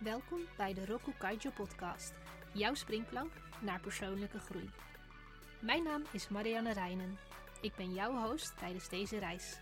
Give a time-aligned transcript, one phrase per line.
[0.00, 2.12] Welkom bij de Roku Kaijo podcast,
[2.52, 4.70] jouw springplank naar persoonlijke groei.
[5.60, 7.18] Mijn naam is Marianne Reinen.
[7.60, 9.58] Ik ben jouw host tijdens deze reis.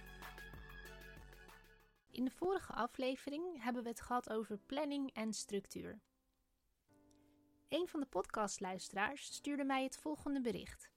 [2.10, 6.00] In de vorige aflevering hebben we het gehad over planning en structuur.
[7.68, 10.90] Een van de podcastluisteraars stuurde mij het volgende bericht.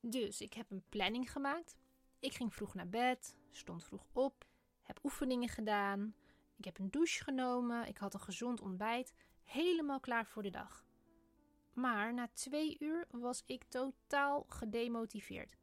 [0.00, 1.76] Dus ik heb een planning gemaakt.
[2.18, 4.46] Ik ging vroeg naar bed, stond vroeg op,
[4.82, 6.14] heb oefeningen gedaan,
[6.56, 10.84] ik heb een douche genomen, ik had een gezond ontbijt, helemaal klaar voor de dag.
[11.72, 15.56] Maar na twee uur was ik totaal gedemotiveerd.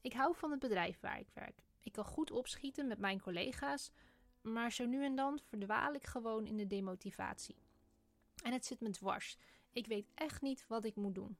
[0.00, 1.62] Ik hou van het bedrijf waar ik werk.
[1.80, 3.90] Ik kan goed opschieten met mijn collega's,
[4.40, 7.56] maar zo nu en dan verdwaal ik gewoon in de demotivatie.
[8.42, 9.36] En het zit me dwars.
[9.72, 11.36] Ik weet echt niet wat ik moet doen.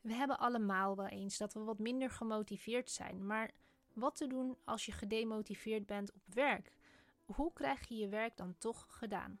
[0.00, 3.50] We hebben allemaal wel eens dat we wat minder gemotiveerd zijn, maar
[3.98, 6.72] wat te doen als je gedemotiveerd bent op werk?
[7.24, 9.40] Hoe krijg je je werk dan toch gedaan?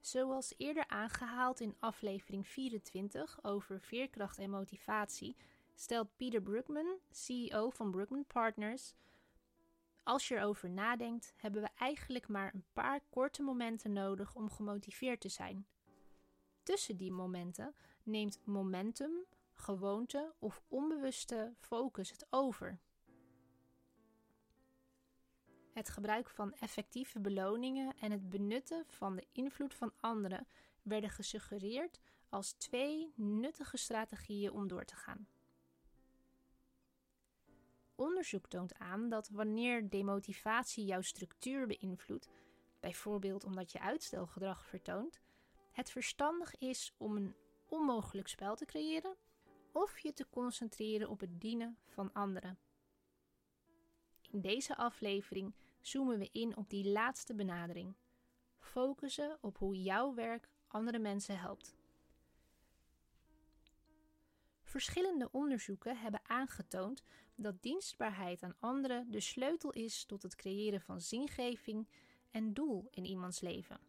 [0.00, 5.36] Zoals eerder aangehaald in aflevering 24 over veerkracht en motivatie,
[5.74, 8.94] stelt Peter Brookman, CEO van Brookman Partners,
[10.06, 15.20] als je erover nadenkt, hebben we eigenlijk maar een paar korte momenten nodig om gemotiveerd
[15.20, 15.66] te zijn.
[16.62, 19.12] Tussen die momenten neemt momentum,
[19.52, 22.78] gewoonte of onbewuste focus het over.
[25.76, 30.46] Het gebruik van effectieve beloningen en het benutten van de invloed van anderen
[30.82, 35.28] werden gesuggereerd als twee nuttige strategieën om door te gaan.
[37.94, 42.28] Onderzoek toont aan dat wanneer demotivatie jouw structuur beïnvloedt,
[42.80, 45.20] bijvoorbeeld omdat je uitstelgedrag vertoont,
[45.72, 47.34] het verstandig is om een
[47.68, 49.16] onmogelijk spel te creëren
[49.72, 52.58] of je te concentreren op het dienen van anderen.
[54.30, 55.54] In deze aflevering
[55.88, 57.94] zoomen we in op die laatste benadering.
[58.58, 61.76] Focussen op hoe jouw werk andere mensen helpt.
[64.62, 67.02] Verschillende onderzoeken hebben aangetoond
[67.34, 71.88] dat dienstbaarheid aan anderen de sleutel is tot het creëren van zingeving
[72.30, 73.80] en doel in iemands leven.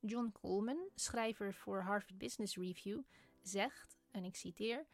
[0.00, 3.02] John Coleman, schrijver voor Harvard Business Review,
[3.42, 4.86] zegt, en ik citeer: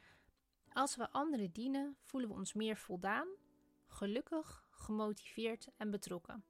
[0.72, 3.28] Als we anderen dienen, voelen we ons meer voldaan,
[3.86, 6.44] gelukkig, gemotiveerd en betrokken.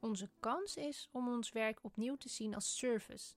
[0.00, 3.34] Onze kans is om ons werk opnieuw te zien als service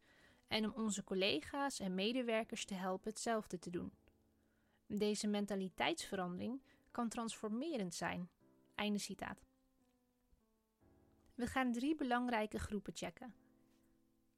[0.47, 3.93] en om onze collega's en medewerkers te helpen hetzelfde te doen.
[4.87, 8.29] Deze mentaliteitsverandering kan transformerend zijn.
[8.75, 9.45] Einde citaat.
[11.35, 13.35] We gaan drie belangrijke groepen checken: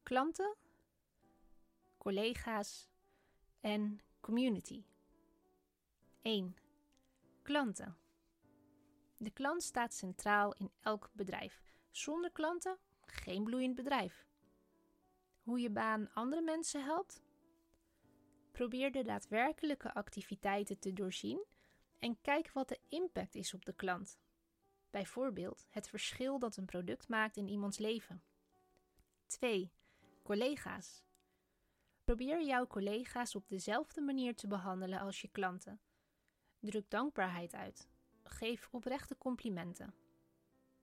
[0.04, 0.56] klanten,
[1.98, 2.90] collega's
[3.60, 4.84] en community.
[6.22, 6.56] 1.
[7.42, 7.98] Klanten.
[9.18, 11.64] De klant staat centraal in elk bedrijf.
[11.92, 14.26] Zonder klanten geen bloeiend bedrijf.
[15.42, 17.22] Hoe je baan andere mensen helpt?
[18.52, 21.46] Probeer de daadwerkelijke activiteiten te doorzien
[22.00, 24.20] en kijk wat de impact is op de klant.
[24.90, 28.24] Bijvoorbeeld het verschil dat een product maakt in iemands leven.
[29.26, 29.72] 2.
[30.24, 31.04] Collega's.
[32.04, 35.82] Probeer jouw collega's op dezelfde manier te behandelen als je klanten.
[36.60, 37.90] Druk dankbaarheid uit.
[38.30, 39.94] Geef oprechte complimenten.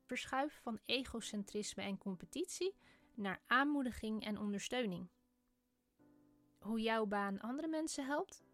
[0.03, 2.75] Verschuif van egocentrisme en competitie
[3.15, 5.09] naar aanmoediging en ondersteuning.
[6.59, 8.45] Hoe jouw baan andere mensen helpt?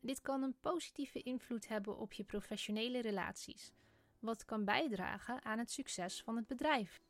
[0.00, 3.72] Dit kan een positieve invloed hebben op je professionele relaties,
[4.18, 7.02] wat kan bijdragen aan het succes van het bedrijf.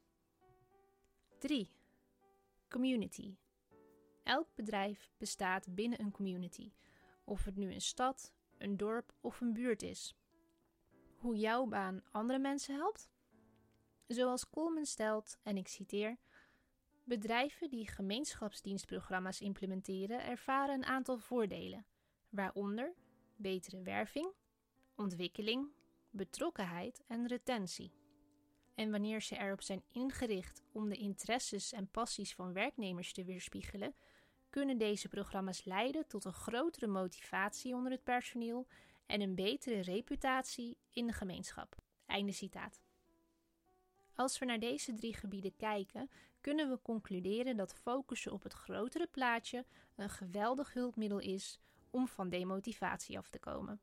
[1.39, 1.71] 3.
[2.69, 3.37] Community.
[4.23, 6.73] Elk bedrijf bestaat binnen een community,
[7.25, 10.17] of het nu een stad, een dorp of een buurt is.
[11.27, 13.11] Hoe jouw baan andere mensen helpt?
[14.07, 16.17] Zoals Coleman stelt, en ik citeer:
[17.05, 21.87] Bedrijven die gemeenschapsdienstprogramma's implementeren ervaren een aantal voordelen,
[22.29, 22.95] waaronder
[23.37, 24.33] betere werving,
[24.97, 25.69] ontwikkeling,
[26.11, 27.93] betrokkenheid en retentie.
[28.75, 33.95] En wanneer ze erop zijn ingericht om de interesses en passies van werknemers te weerspiegelen,
[34.51, 38.67] kunnen deze programma's leiden tot een grotere motivatie onder het personeel
[39.07, 41.77] en een betere reputatie in de gemeenschap.
[42.07, 42.83] Einde citaat.
[44.15, 46.11] Als we naar deze drie gebieden kijken,
[46.41, 49.65] kunnen we concluderen dat focussen op het grotere plaatje
[49.97, 51.61] een geweldig hulpmiddel is
[51.91, 53.81] om van demotivatie af te komen.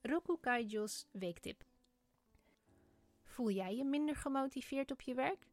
[0.00, 1.64] Roku Kaijo's weektip.
[3.22, 5.46] Voel jij je minder gemotiveerd op je werk?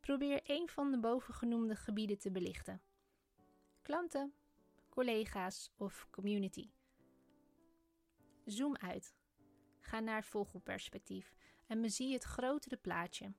[0.00, 2.80] Probeer een van de bovengenoemde gebieden te belichten.
[3.82, 4.32] Klanten,
[4.98, 6.70] collega's of community.
[8.44, 9.16] Zoom uit.
[9.80, 11.34] Ga naar vogelperspectief
[11.66, 13.32] en bezie het grotere plaatje.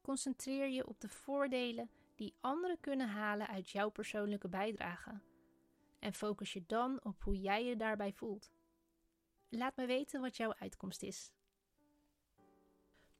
[0.00, 5.20] Concentreer je op de voordelen die anderen kunnen halen uit jouw persoonlijke bijdrage.
[5.98, 8.52] En focus je dan op hoe jij je daarbij voelt.
[9.48, 11.32] Laat me weten wat jouw uitkomst is.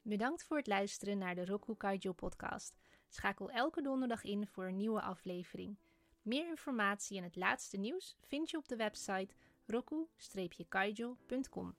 [0.02, 2.78] Bedankt voor het luisteren naar de Roku Kaijo podcast.
[3.08, 5.78] Schakel elke donderdag in voor een nieuwe aflevering.
[6.28, 9.34] Meer informatie en het laatste nieuws vind je op de website
[9.66, 11.76] roku-kaijo.com.